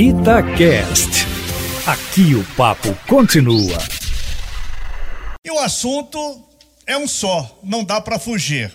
[0.00, 1.26] Itacast.
[1.84, 3.76] Aqui o papo continua.
[5.44, 6.40] E o assunto
[6.86, 8.72] é um só, não dá para fugir.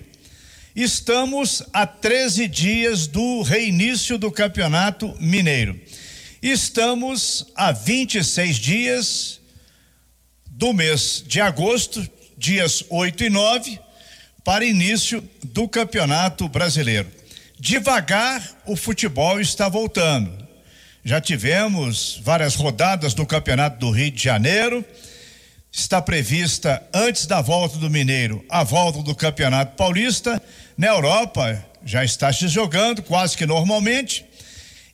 [0.75, 5.79] Estamos a 13 dias do reinício do Campeonato Mineiro.
[6.41, 9.40] Estamos a 26 dias
[10.46, 12.05] do mês de agosto,
[12.38, 13.80] dias 8 e 9,
[14.44, 17.10] para início do Campeonato Brasileiro.
[17.58, 20.43] Devagar o futebol está voltando.
[21.05, 24.85] Já tivemos várias rodadas do Campeonato do Rio de Janeiro.
[25.70, 30.41] Está prevista, antes da volta do Mineiro, a volta do Campeonato Paulista.
[30.77, 34.23] Na Europa, já está se jogando quase que normalmente.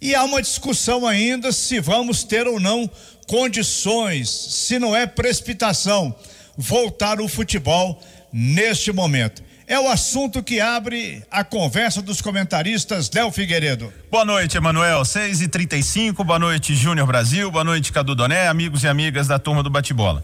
[0.02, 2.90] E há uma discussão ainda se vamos ter ou não
[3.28, 6.16] condições, se não é precipitação,
[6.58, 8.02] voltar o futebol
[8.34, 13.94] neste momento é o assunto que abre a conversa dos comentaristas Léo Figueiredo.
[14.10, 15.06] Boa noite, Emanuel.
[15.06, 19.38] 6 e 35 boa noite, Júnior Brasil, boa noite, Cadu Doné, amigos e amigas da
[19.38, 20.24] turma do bate-bola.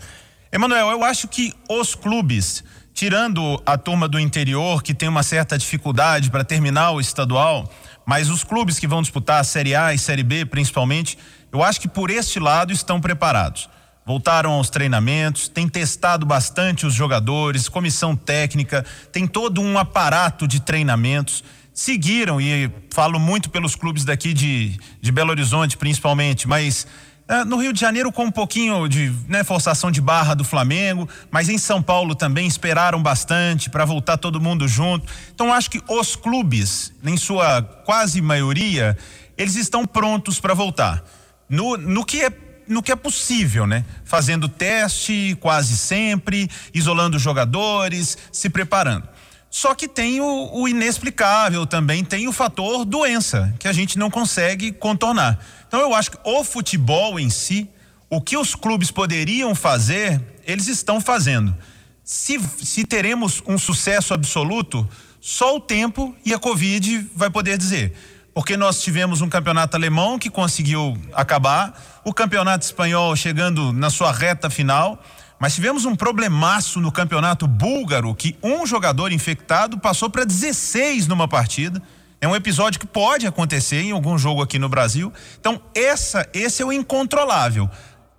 [0.51, 5.59] Emanuel, eu acho que os clubes, tirando a turma do interior, que tem uma certa
[5.59, 7.71] dificuldade para terminar o estadual,
[8.03, 11.19] mas os clubes que vão disputar a Série A e Série B, principalmente,
[11.53, 13.69] eu acho que por este lado estão preparados
[14.05, 20.59] voltaram aos treinamentos, tem testado bastante os jogadores, comissão técnica, tem todo um aparato de
[20.59, 21.43] treinamentos.
[21.73, 26.87] Seguiram, e falo muito pelos clubes daqui de, de Belo Horizonte, principalmente, mas
[27.27, 31.09] é, no Rio de Janeiro com um pouquinho de né, forçação de barra do Flamengo,
[31.31, 35.11] mas em São Paulo também esperaram bastante para voltar todo mundo junto.
[35.33, 38.95] Então acho que os clubes, em sua quase maioria,
[39.35, 41.03] eles estão prontos para voltar.
[41.49, 42.29] No, no que é
[42.67, 43.85] no que é possível, né?
[44.03, 49.07] Fazendo teste quase sempre, isolando jogadores, se preparando.
[49.49, 54.11] Só que tem o, o, inexplicável também, tem o fator doença, que a gente não
[54.11, 55.39] consegue contornar.
[55.67, 57.69] Então eu acho que o futebol em si,
[58.09, 61.55] o que os clubes poderiam fazer, eles estão fazendo.
[62.03, 64.87] Se, se teremos um sucesso absoluto,
[65.21, 67.95] só o tempo e a Covid vai poder dizer
[68.35, 71.73] porque nós tivemos um campeonato alemão que conseguiu acabar,
[72.03, 75.01] o campeonato espanhol chegando na sua reta final,
[75.39, 81.29] mas tivemos um problemaço no campeonato búlgaro que um jogador infectado passou para 16 numa
[81.29, 81.81] partida.
[82.19, 85.13] É um episódio que pode acontecer em algum jogo aqui no Brasil.
[85.39, 87.69] Então, essa, esse é o incontrolável.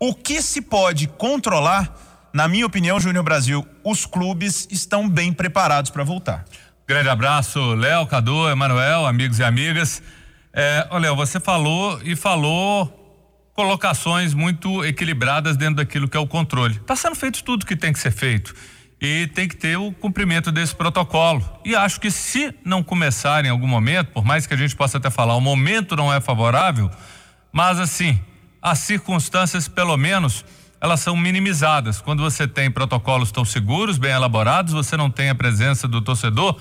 [0.00, 1.94] O que se pode controlar,
[2.32, 6.46] na minha opinião, Júnior Brasil, os clubes estão bem preparados para voltar.
[6.88, 10.00] Grande abraço, Léo, Cadu, Emanuel, amigos e amigas.
[10.52, 10.86] É,
[11.16, 16.76] você falou e falou colocações muito equilibradas dentro daquilo que é o controle.
[16.76, 18.54] Está sendo feito tudo que tem que ser feito
[19.00, 21.44] e tem que ter o cumprimento desse protocolo.
[21.64, 24.98] E acho que se não começar em algum momento, por mais que a gente possa
[24.98, 26.88] até falar, o momento não é favorável,
[27.52, 28.20] mas assim,
[28.62, 30.44] as circunstâncias pelo menos
[30.86, 32.00] elas são minimizadas.
[32.00, 36.56] Quando você tem protocolos tão seguros, bem elaborados, você não tem a presença do torcedor.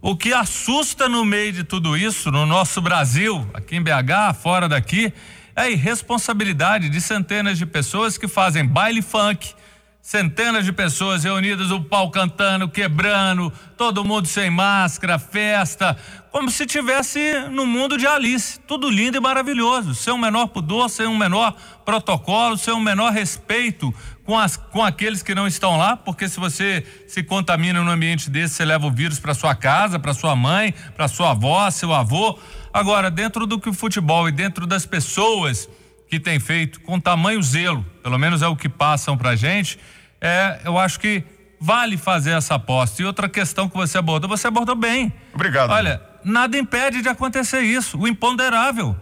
[0.00, 4.68] O que assusta no meio de tudo isso, no nosso Brasil, aqui em BH, fora
[4.68, 5.12] daqui,
[5.56, 9.54] é a irresponsabilidade de centenas de pessoas que fazem baile funk,
[10.02, 15.96] centenas de pessoas reunidas, o pau cantando, quebrando, todo mundo sem máscara, festa,
[16.32, 17.20] como se tivesse
[17.50, 21.54] no mundo de Alice, tudo lindo e maravilhoso, sem um menor pudor, sem um menor
[21.84, 23.94] protocolo, sem um menor respeito
[24.24, 28.30] com, as, com aqueles que não estão lá, porque se você se contamina num ambiente
[28.30, 31.92] desse, você leva o vírus para sua casa, para sua mãe, para sua avó, seu
[31.92, 32.38] avô.
[32.72, 35.68] Agora, dentro do que o futebol e dentro das pessoas
[36.08, 39.78] que tem feito com tamanho zelo, pelo menos é o que passam para gente,
[40.18, 41.24] é, eu acho que
[41.60, 43.02] vale fazer essa aposta.
[43.02, 45.12] E outra questão que você abordou, você abordou bem.
[45.34, 45.70] Obrigado.
[45.70, 48.96] Olha, nada impede de acontecer isso, o imponderável,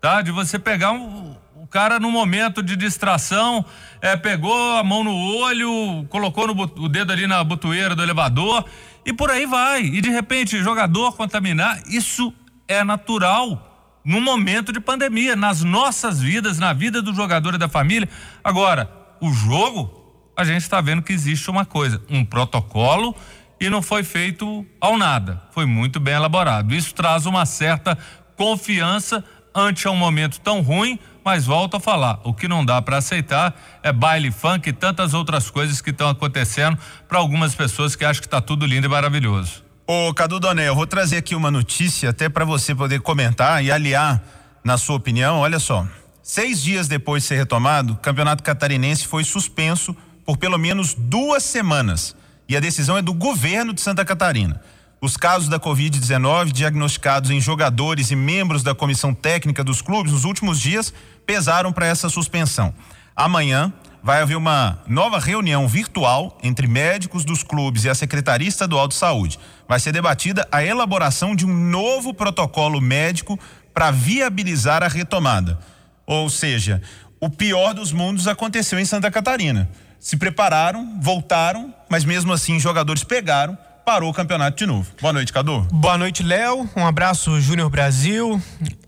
[0.00, 0.22] tá?
[0.22, 3.64] De você pegar um, o cara num momento de distração,
[4.00, 8.64] é, pegou a mão no olho, colocou no, o dedo ali na botoeira do elevador
[9.04, 9.82] e por aí vai.
[9.82, 12.32] E de repente, jogador contaminar, isso
[12.66, 13.66] é natural
[14.04, 18.08] num momento de pandemia, nas nossas vidas, na vida do jogador e da família.
[18.42, 18.90] Agora,
[19.20, 19.90] o jogo,
[20.36, 23.14] a gente está vendo que existe uma coisa, um protocolo
[23.60, 25.42] e não foi feito ao nada.
[25.52, 26.74] Foi muito bem elaborado.
[26.74, 27.96] Isso traz uma certa
[28.36, 29.22] confiança
[29.54, 33.54] ante um momento tão ruim, mas volto a falar, o que não dá para aceitar
[33.82, 38.22] é baile funk e tantas outras coisas que estão acontecendo para algumas pessoas que acham
[38.22, 39.62] que está tudo lindo e maravilhoso.
[39.86, 43.70] Ô, Cadu Doné, eu vou trazer aqui uma notícia até para você poder comentar e
[43.70, 44.22] aliar
[44.64, 45.38] na sua opinião.
[45.38, 45.86] Olha só.
[46.22, 51.42] Seis dias depois de ser retomado, o Campeonato Catarinense foi suspenso por pelo menos duas
[51.42, 52.14] semanas.
[52.50, 54.60] E a decisão é do governo de Santa Catarina.
[55.00, 60.24] Os casos da Covid-19 diagnosticados em jogadores e membros da comissão técnica dos clubes nos
[60.24, 60.92] últimos dias
[61.24, 62.74] pesaram para essa suspensão.
[63.14, 68.88] Amanhã vai haver uma nova reunião virtual entre médicos dos clubes e a Secretaria Estadual
[68.88, 69.38] de Saúde.
[69.68, 73.38] Vai ser debatida a elaboração de um novo protocolo médico
[73.72, 75.56] para viabilizar a retomada.
[76.04, 76.82] Ou seja,
[77.20, 79.70] o pior dos mundos aconteceu em Santa Catarina.
[80.00, 84.88] Se prepararam, voltaram, mas mesmo assim jogadores pegaram parou o campeonato de novo.
[85.00, 85.66] Boa noite, Cadu.
[85.72, 86.68] Boa noite, Léo.
[86.76, 88.40] Um abraço, Júnior Brasil,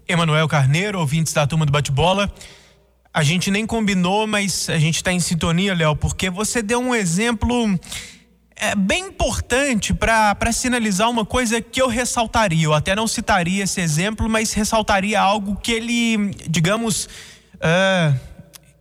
[0.06, 2.32] Emanuel Carneiro, ouvintes da turma do bate-bola.
[3.12, 6.94] A gente nem combinou, mas a gente está em sintonia, Léo, porque você deu um
[6.94, 7.78] exemplo
[8.54, 12.64] é, bem importante para sinalizar uma coisa que eu ressaltaria.
[12.64, 17.08] Eu até não citaria esse exemplo, mas ressaltaria algo que ele, digamos,
[17.56, 18.16] uh,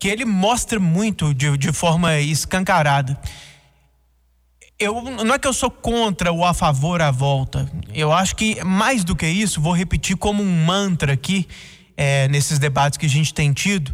[0.01, 3.21] que ele mostra muito de, de forma escancarada
[4.79, 7.71] eu não é que eu sou contra ou a favor a volta.
[7.93, 11.47] Eu acho que mais do que isso, vou repetir como um mantra aqui
[11.95, 13.93] é, nesses debates que a gente tem tido.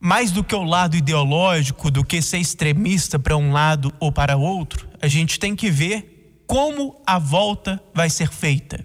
[0.00, 4.36] Mais do que o lado ideológico, do que ser extremista para um lado ou para
[4.36, 8.84] outro, a gente tem que ver como a volta vai ser feita.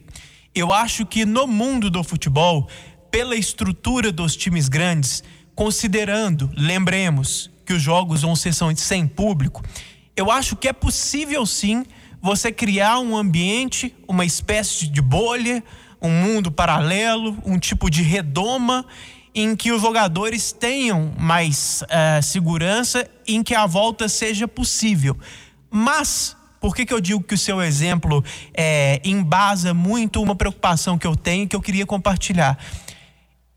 [0.54, 2.70] Eu acho que no mundo do futebol,
[3.10, 5.24] pela estrutura dos times grandes,
[5.58, 9.64] considerando, lembremos que os jogos vão ser sem público,
[10.16, 11.84] eu acho que é possível sim
[12.22, 15.64] você criar um ambiente, uma espécie de bolha,
[16.00, 18.86] um mundo paralelo, um tipo de redoma
[19.34, 25.18] em que os jogadores tenham mais uh, segurança, em que a volta seja possível.
[25.72, 31.00] Mas por que, que eu digo que o seu exemplo é, embasa muito uma preocupação
[31.00, 32.60] que eu tenho que eu queria compartilhar?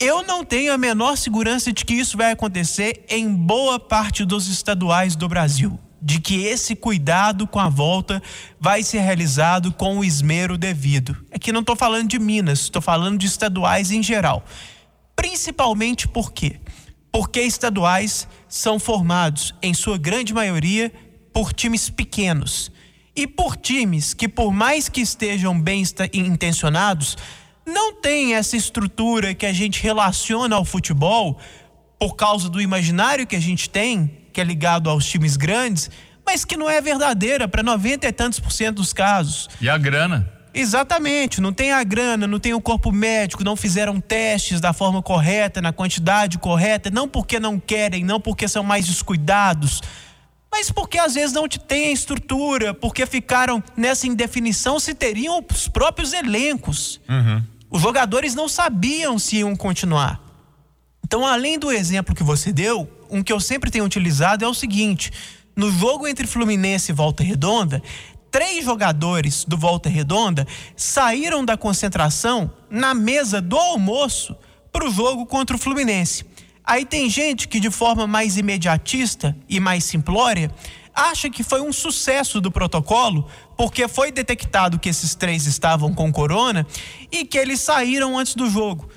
[0.00, 4.48] Eu não tenho a menor segurança de que isso vai acontecer em boa parte dos
[4.48, 8.22] estaduais do Brasil de que esse cuidado com a volta
[8.58, 11.14] vai ser realizado com o esmero devido.
[11.30, 14.42] Aqui não estou falando de Minas, estou falando de estaduais em geral.
[15.14, 16.58] Principalmente por quê?
[17.12, 20.90] Porque estaduais são formados, em sua grande maioria,
[21.34, 22.72] por times pequenos.
[23.14, 25.82] E por times que, por mais que estejam bem
[26.14, 27.18] intencionados,
[27.66, 31.38] não têm essa estrutura que a gente relaciona ao futebol
[31.98, 35.90] por causa do imaginário que a gente tem que é ligado aos times grandes,
[36.24, 39.48] mas que não é verdadeira para 90 e tantos por cento dos casos.
[39.60, 40.30] E a grana?
[40.52, 45.00] Exatamente, não tem a grana, não tem o corpo médico, não fizeram testes da forma
[45.00, 49.80] correta, na quantidade correta, não porque não querem, não porque são mais descuidados,
[50.50, 55.68] mas porque às vezes não tem a estrutura, porque ficaram nessa indefinição se teriam os
[55.68, 57.00] próprios elencos.
[57.08, 57.42] Uhum.
[57.70, 60.20] Os jogadores não sabiam se iam continuar.
[61.04, 64.54] Então, além do exemplo que você deu, um que eu sempre tenho utilizado é o
[64.54, 65.12] seguinte:
[65.54, 67.82] no jogo entre Fluminense e Volta Redonda,
[68.30, 70.46] três jogadores do Volta Redonda
[70.76, 74.36] saíram da concentração na mesa do almoço
[74.72, 76.24] para o jogo contra o Fluminense.
[76.70, 80.52] Aí tem gente que, de forma mais imediatista e mais simplória,
[80.94, 83.26] acha que foi um sucesso do protocolo,
[83.56, 86.64] porque foi detectado que esses três estavam com corona
[87.10, 88.88] e que eles saíram antes do jogo.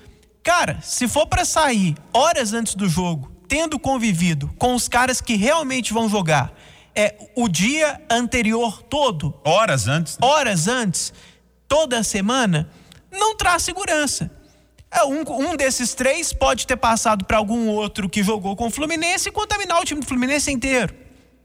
[0.44, 5.36] Cara, se for para sair horas antes do jogo tendo convivido com os caras que
[5.36, 6.54] realmente vão jogar,
[6.94, 10.28] é o dia anterior todo, horas antes, né?
[10.28, 11.12] horas antes,
[11.68, 12.70] toda semana,
[13.12, 14.30] não traz segurança.
[14.94, 18.70] É, um, um desses três pode ter passado para algum outro que jogou com o
[18.70, 20.94] Fluminense e contaminar o time do Fluminense inteiro.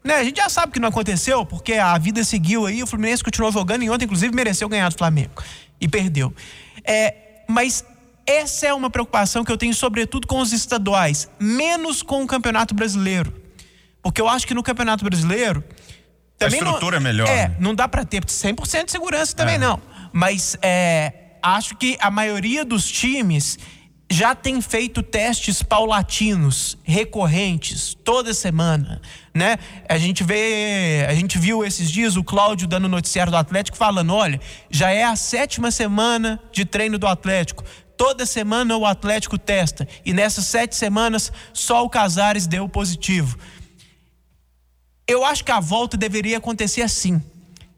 [0.03, 0.15] Né?
[0.15, 3.51] A gente já sabe que não aconteceu, porque a vida seguiu aí, o Fluminense continuou
[3.51, 5.43] jogando e ontem, inclusive, mereceu ganhar do Flamengo.
[5.81, 6.33] E perdeu.
[6.83, 7.83] É, mas
[8.25, 12.75] essa é uma preocupação que eu tenho, sobretudo com os estaduais, menos com o Campeonato
[12.75, 13.33] Brasileiro.
[14.01, 15.63] Porque eu acho que no Campeonato Brasileiro.
[16.37, 17.27] Também a estrutura não, é melhor.
[17.27, 17.55] É, né?
[17.59, 19.57] não dá para ter 100% de segurança também, é.
[19.57, 19.81] não.
[20.13, 23.57] Mas é, acho que a maioria dos times
[24.11, 28.99] já tem feito testes paulatinos, recorrentes, toda semana,
[29.33, 29.57] né?
[29.87, 34.13] A gente vê, a gente viu esses dias o Cláudio dando noticiário do Atlético falando,
[34.13, 37.63] olha, já é a sétima semana de treino do Atlético.
[37.95, 39.87] Toda semana o Atlético testa.
[40.03, 43.37] E nessas sete semanas, só o Casares deu positivo.
[45.07, 47.21] Eu acho que a volta deveria acontecer assim,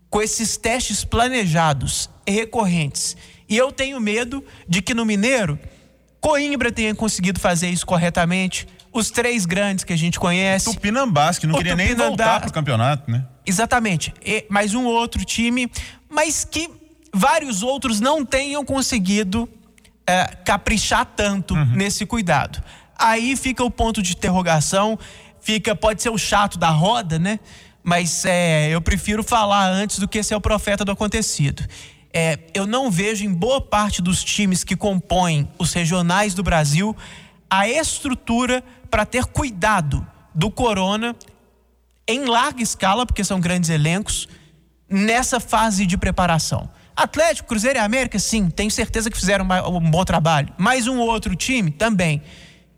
[0.10, 3.18] com esses testes planejados e recorrentes.
[3.52, 5.60] E eu tenho medo de que no Mineiro,
[6.22, 8.66] Coimbra tenha conseguido fazer isso corretamente.
[8.94, 10.70] Os três grandes que a gente conhece.
[10.70, 13.26] O Tupinambás, que não queria Tupinambás, nem voltar para o campeonato, né?
[13.46, 14.14] Exatamente.
[14.26, 15.70] E mais um outro time,
[16.10, 16.70] mas que
[17.14, 19.50] vários outros não tenham conseguido
[20.08, 21.76] é, caprichar tanto uhum.
[21.76, 22.64] nesse cuidado.
[22.98, 24.98] Aí fica o ponto de interrogação,
[25.42, 27.38] fica pode ser o chato da roda, né?
[27.84, 31.64] mas é, eu prefiro falar antes do que ser o profeta do acontecido.
[32.14, 36.96] É, eu não vejo em boa parte dos times que compõem os regionais do Brasil
[37.50, 41.16] a estrutura para ter cuidado do Corona
[42.08, 44.28] em larga escala, porque são grandes elencos,
[44.90, 46.70] nessa fase de preparação.
[46.96, 50.50] Atlético, Cruzeiro e América, sim, tenho certeza que fizeram um bom trabalho.
[50.58, 52.22] Mais um outro time também.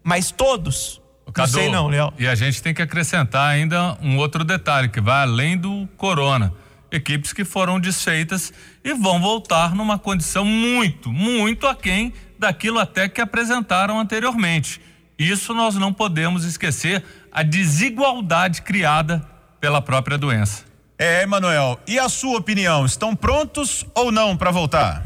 [0.04, 1.02] Mas todos.
[1.34, 2.14] Cadu, não sei não, Léo.
[2.20, 6.54] E a gente tem que acrescentar ainda um outro detalhe que vai além do Corona.
[6.94, 13.20] Equipes que foram desfeitas e vão voltar numa condição muito, muito aquém daquilo até que
[13.20, 14.80] apresentaram anteriormente.
[15.18, 19.28] Isso nós não podemos esquecer a desigualdade criada
[19.60, 20.66] pela própria doença.
[20.96, 22.86] É, Emanuel, e a sua opinião?
[22.86, 25.04] Estão prontos ou não para voltar?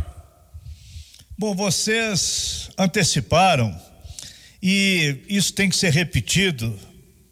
[1.39, 3.73] Bom, vocês anteciparam
[4.61, 6.77] e isso tem que ser repetido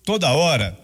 [0.06, 0.80] toda hora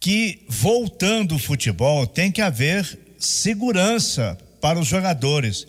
[0.00, 5.66] que voltando o futebol tem que haver segurança para os jogadores,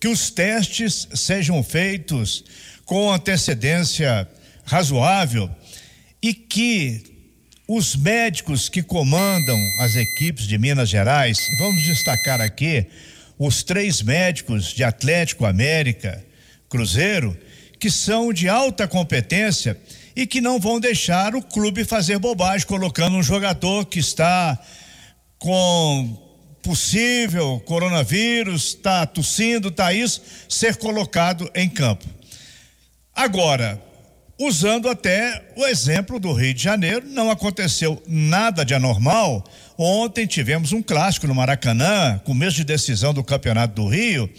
[0.00, 2.44] que os testes sejam feitos
[2.84, 4.28] com antecedência
[4.64, 5.50] razoável
[6.22, 7.02] e que
[7.66, 12.86] os médicos que comandam as equipes de Minas Gerais, vamos destacar aqui
[13.38, 16.24] os três médicos de Atlético América,
[16.68, 17.36] Cruzeiro,
[17.80, 19.76] que são de alta competência
[20.14, 24.58] e que não vão deixar o clube fazer bobagem colocando um jogador que está
[25.38, 26.18] com
[26.62, 32.06] possível coronavírus, está tossindo, está isso, ser colocado em campo.
[33.14, 33.82] Agora,
[34.38, 39.44] usando até o exemplo do Rio de Janeiro, não aconteceu nada de anormal.
[39.76, 44.30] Ontem tivemos um clássico no Maracanã, começo de decisão do Campeonato do Rio,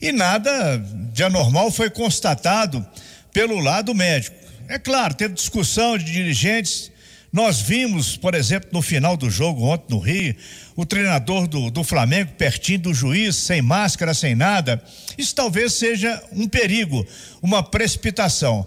[0.00, 0.78] e nada
[1.12, 2.84] de anormal foi constatado
[3.32, 4.41] pelo lado médico.
[4.72, 6.90] É claro, teve discussão de dirigentes.
[7.30, 10.34] Nós vimos, por exemplo, no final do jogo ontem no Rio,
[10.74, 14.82] o treinador do, do Flamengo pertinho do juiz, sem máscara, sem nada.
[15.18, 17.06] Isso talvez seja um perigo,
[17.42, 18.66] uma precipitação.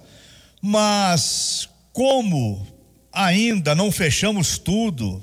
[0.62, 2.68] Mas como
[3.12, 5.20] ainda não fechamos tudo,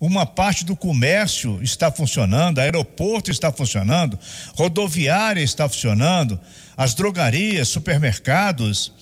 [0.00, 4.16] uma parte do comércio está funcionando, aeroporto está funcionando,
[4.54, 6.38] rodoviária está funcionando,
[6.76, 8.92] as drogarias, supermercados,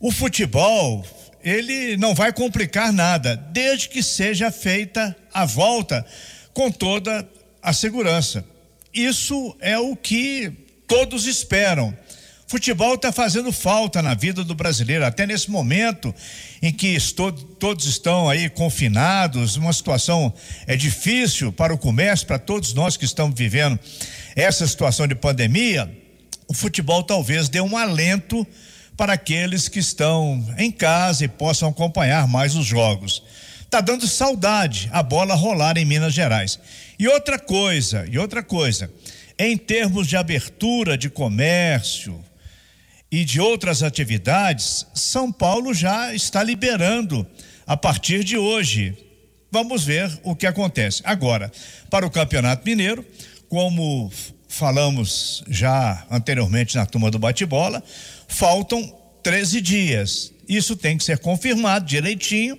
[0.00, 1.04] o futebol,
[1.42, 6.04] ele não vai complicar nada, desde que seja feita a volta
[6.52, 7.28] com toda
[7.62, 8.44] a segurança.
[8.92, 10.52] Isso é o que
[10.86, 11.96] todos esperam.
[12.46, 16.14] Futebol está fazendo falta na vida do brasileiro, até nesse momento
[16.62, 20.32] em que estou, todos estão aí confinados, uma situação
[20.66, 23.78] é difícil para o comércio, para todos nós que estamos vivendo
[24.34, 25.94] essa situação de pandemia.
[26.48, 28.46] O futebol talvez dê um alento
[28.98, 33.22] para aqueles que estão em casa e possam acompanhar mais os jogos.
[33.70, 36.58] Tá dando saudade a bola rolar em Minas Gerais.
[36.98, 38.92] E outra coisa, e outra coisa,
[39.38, 42.22] em termos de abertura de comércio,
[43.10, 47.26] e de outras atividades, São Paulo já está liberando
[47.66, 48.96] a partir de hoje.
[49.50, 51.00] Vamos ver o que acontece.
[51.04, 51.50] Agora,
[51.88, 53.06] para o Campeonato Mineiro,
[53.48, 54.12] como
[54.48, 57.84] falamos já anteriormente na turma do bate-bola,
[58.26, 60.32] faltam 13 dias.
[60.48, 62.58] Isso tem que ser confirmado direitinho,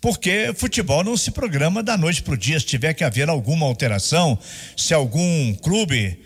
[0.00, 2.58] porque futebol não se programa da noite para o dia.
[2.60, 4.38] Se tiver que haver alguma alteração,
[4.76, 6.18] se algum clube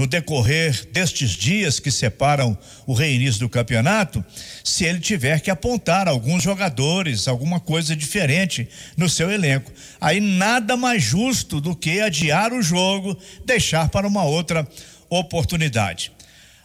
[0.00, 4.24] no decorrer destes dias que separam o reinício do campeonato,
[4.64, 8.66] se ele tiver que apontar alguns jogadores, alguma coisa diferente
[8.96, 9.70] no seu elenco.
[10.00, 13.14] Aí nada mais justo do que adiar o jogo,
[13.44, 14.66] deixar para uma outra
[15.10, 16.12] oportunidade.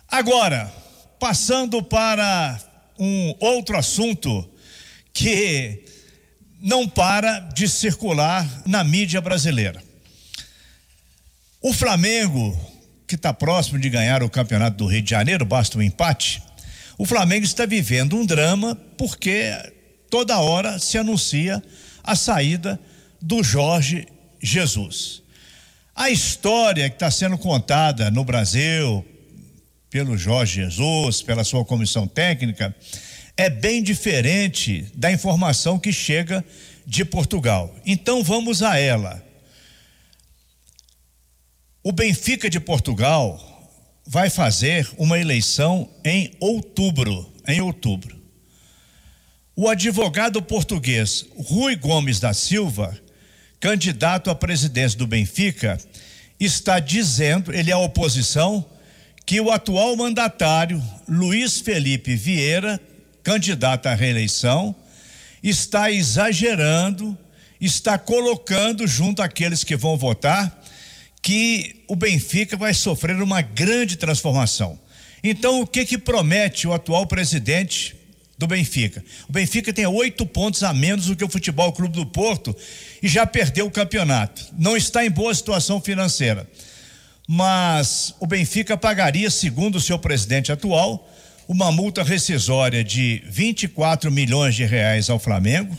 [0.07, 0.73] Agora,
[1.19, 2.57] passando para
[2.97, 4.49] um outro assunto
[5.11, 5.83] que
[6.61, 9.83] não para de circular na mídia brasileira.
[11.61, 12.74] O Flamengo
[13.07, 16.41] que está próximo de ganhar o campeonato do Rio de Janeiro, basta um empate.
[16.97, 19.51] O Flamengo está vivendo um drama porque
[20.09, 21.61] toda hora se anuncia
[22.03, 22.79] a saída
[23.21, 24.07] do Jorge
[24.41, 25.21] Jesus.
[25.95, 29.05] A história que está sendo contada no Brasil
[29.89, 32.75] pelo Jorge Jesus, pela sua comissão técnica,
[33.37, 36.43] é bem diferente da informação que chega
[36.85, 37.73] de Portugal.
[37.85, 39.23] Então vamos a ela.
[41.87, 43.39] O Benfica de Portugal
[44.07, 48.19] vai fazer uma eleição em outubro, em outubro.
[49.55, 52.99] O advogado português Rui Gomes da Silva,
[53.59, 55.77] candidato à presidência do Benfica,
[56.39, 58.65] está dizendo, ele é a oposição,
[59.23, 62.81] que o atual mandatário Luiz Felipe Vieira,
[63.21, 64.75] candidato à reeleição,
[65.43, 67.15] está exagerando
[67.59, 70.64] está colocando junto àqueles que vão votar
[71.25, 74.77] que o Benfica vai sofrer uma grande transformação.
[75.23, 77.95] Então, o que que promete o atual presidente
[78.37, 79.03] do Benfica?
[79.27, 82.55] O Benfica tem oito pontos a menos do que o Futebol Clube do Porto
[83.01, 84.53] e já perdeu o campeonato.
[84.55, 86.47] Não está em boa situação financeira.
[87.27, 91.11] Mas o Benfica pagaria, segundo o seu presidente atual,
[91.47, 95.75] uma multa rescisória de 24 milhões de reais ao Flamengo,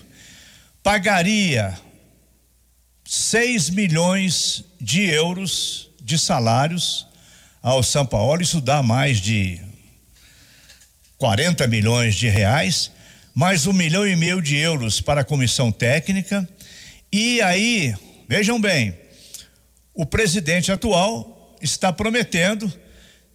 [0.82, 1.78] pagaria
[3.06, 7.06] 6 milhões de euros de salários
[7.62, 9.60] ao São Paulo, isso dá mais de
[11.16, 12.90] 40 milhões de reais,
[13.32, 16.48] mais um milhão e meio de euros para a comissão técnica.
[17.12, 17.94] E aí,
[18.28, 18.98] vejam bem,
[19.94, 22.72] o presidente atual está prometendo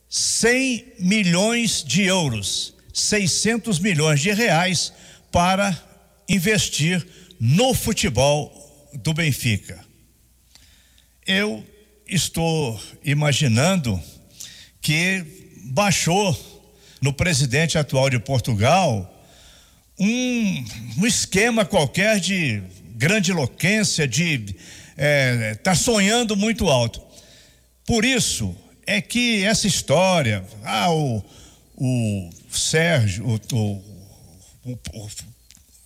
[0.09, 4.91] 100 milhões de euros, 600 milhões de reais
[5.31, 5.81] para
[6.27, 7.07] investir
[7.39, 8.60] no futebol
[8.93, 9.83] do Benfica.
[11.25, 11.65] Eu
[12.07, 14.01] estou imaginando
[14.81, 15.23] que
[15.65, 16.37] baixou
[17.01, 19.07] no presidente atual de Portugal
[19.99, 20.65] um,
[20.97, 22.61] um esquema qualquer de
[22.95, 24.55] grande eloquência, de
[24.97, 27.01] é, tá sonhando muito alto.
[27.85, 28.55] Por isso
[28.85, 31.23] é que essa história, ah, o,
[31.75, 33.55] o Sérgio, o,
[34.65, 35.09] o, o,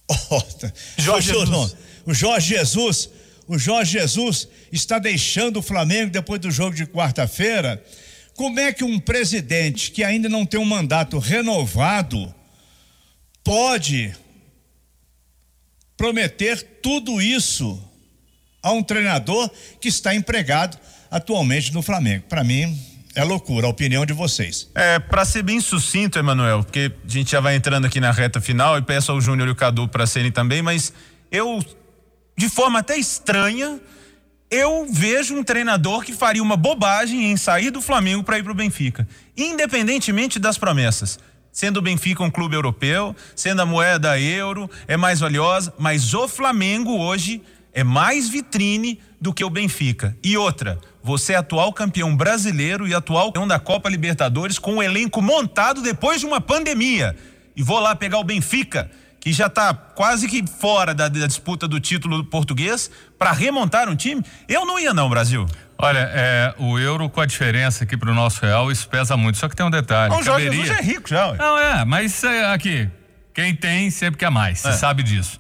[0.10, 3.10] o Jorge Jesus o Jorge Jesus,
[3.48, 7.84] o Jorge Jesus está deixando o Flamengo depois do jogo de quarta-feira.
[8.36, 12.34] Como é que um presidente que ainda não tem um mandato renovado
[13.44, 14.16] pode
[15.98, 17.82] prometer tudo isso
[18.62, 20.78] a um treinador que está empregado
[21.10, 22.26] atualmente no Flamengo?
[22.30, 22.80] Para mim,
[23.15, 24.69] é loucura, a opinião de vocês.
[24.75, 28.41] É, para ser bem sucinto, Emanuel, porque a gente já vai entrando aqui na reta
[28.41, 30.93] final e peço ao Júnior e o Cadu para serem também, mas
[31.31, 31.63] eu
[32.38, 33.79] de forma até estranha,
[34.51, 38.51] eu vejo um treinador que faria uma bobagem em sair do Flamengo para ir para
[38.51, 39.07] o Benfica,
[39.38, 41.17] independentemente das promessas.
[41.51, 46.27] Sendo o Benfica um clube europeu, sendo a moeda euro, é mais valiosa, mas o
[46.27, 47.41] Flamengo hoje
[47.73, 50.15] é mais vitrine do que o Benfica.
[50.21, 54.76] E outra, você é atual campeão brasileiro e atual campeão da Copa Libertadores com o
[54.78, 57.15] um elenco montado depois de uma pandemia.
[57.56, 58.89] E vou lá pegar o Benfica,
[59.20, 62.89] que já está quase que fora da, da, disputa do título português,
[63.20, 64.26] para remontar um time?
[64.50, 65.46] Eu não ia não, Brasil.
[65.78, 69.38] Olha, é, o euro com a diferença aqui para o nosso real, isso pesa muito.
[69.38, 70.12] Só que tem um detalhe.
[70.12, 70.65] O Jorge caberia...
[70.65, 71.28] Jesus é rico já.
[71.28, 71.38] Ué.
[71.38, 72.89] Não, é, mas é, aqui,
[73.32, 74.72] quem tem sempre quer mais, você é.
[74.72, 75.38] sabe disso.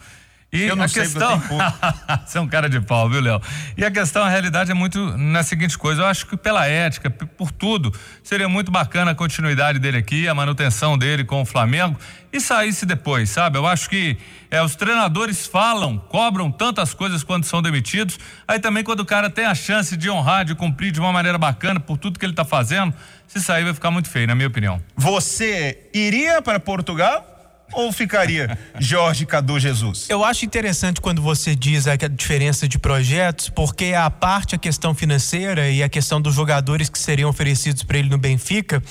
[0.53, 1.41] E eu não a sei questão.
[2.25, 3.41] Você é um cara de pau, viu, Léo?
[3.75, 7.09] E a questão, a realidade é muito na seguinte coisa: eu acho que pela ética,
[7.09, 11.99] por tudo, seria muito bacana a continuidade dele aqui, a manutenção dele com o Flamengo
[12.31, 13.57] e saísse depois, sabe?
[13.57, 14.17] Eu acho que
[14.49, 18.17] é, os treinadores falam, cobram tantas coisas quando são demitidos.
[18.47, 21.37] Aí também, quando o cara tem a chance de honrar, de cumprir de uma maneira
[21.37, 22.93] bacana por tudo que ele está fazendo,
[23.27, 24.81] se sair vai ficar muito feio, na minha opinião.
[24.95, 27.34] Você iria para Portugal?
[27.71, 30.07] Ou ficaria Jorge Cadu Jesus?
[30.09, 34.93] Eu acho interessante quando você diz a diferença de projetos, porque a parte a questão
[34.93, 38.81] financeira e a questão dos jogadores que seriam oferecidos para ele no Benfica,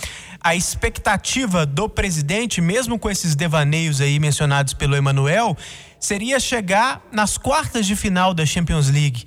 [0.41, 5.57] a expectativa do presidente, mesmo com esses devaneios aí mencionados pelo Emanuel,
[5.99, 9.25] seria chegar nas quartas de final da Champions League.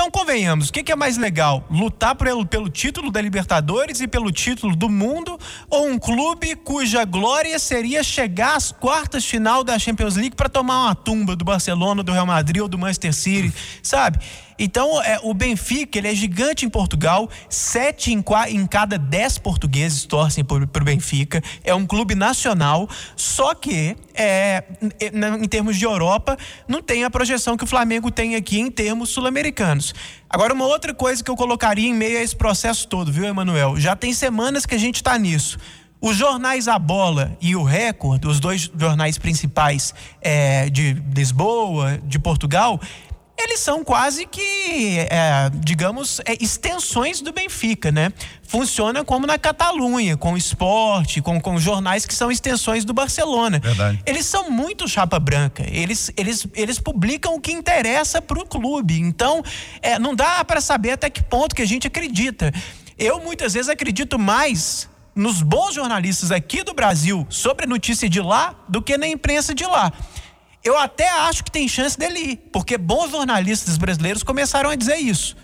[0.00, 1.62] Então, convenhamos, o que, é mais legal?
[1.70, 5.38] Lutar pelo, pelo título da Libertadores e pelo título do mundo?
[5.68, 10.86] Ou um clube cuja glória seria chegar às quartas final da Champions League para tomar
[10.86, 14.18] uma tumba do Barcelona, do Real Madrid ou do Manchester City, sabe?
[14.62, 20.04] Então, é, o Benfica, ele é gigante em Portugal, sete em, em cada dez portugueses
[20.04, 24.62] torcem para o Benfica, é um clube nacional, só que, é,
[25.00, 26.36] em termos de Europa,
[26.68, 29.94] não tem a projeção que o Flamengo tem aqui em termos sul-americanos.
[30.28, 33.80] Agora, uma outra coisa que eu colocaria em meio a esse processo todo, viu, Emanuel?
[33.80, 35.56] Já tem semanas que a gente está nisso.
[36.02, 42.18] Os jornais A Bola e o Record, os dois jornais principais é, de Lisboa, de
[42.18, 42.80] Portugal,
[43.42, 48.12] eles são quase que, é, digamos, é, extensões do Benfica, né?
[48.42, 53.58] Funciona como na Catalunha, com esporte, com, com jornais que são extensões do Barcelona.
[53.58, 54.00] Verdade.
[54.04, 55.64] Eles são muito chapa branca.
[55.66, 58.98] Eles, eles, eles publicam o que interessa para o clube.
[59.00, 59.42] Então,
[59.80, 62.52] é, não dá para saber até que ponto que a gente acredita.
[62.98, 68.20] Eu muitas vezes acredito mais nos bons jornalistas aqui do Brasil sobre a notícia de
[68.20, 69.92] lá do que na imprensa de lá.
[70.62, 74.96] Eu até acho que tem chance dele ir, porque bons jornalistas brasileiros começaram a dizer
[74.96, 75.36] isso.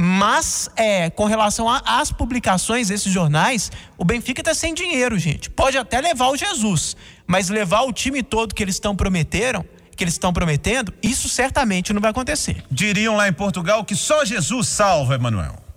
[0.00, 5.50] Mas, é, com relação às publicações desses jornais, o Benfica está sem dinheiro, gente.
[5.50, 9.64] Pode até levar o Jesus, mas levar o time todo que eles estão prometeram,
[9.96, 12.62] que eles estão prometendo, isso certamente não vai acontecer.
[12.70, 15.67] Diriam lá em Portugal que só Jesus salva, Emanuel.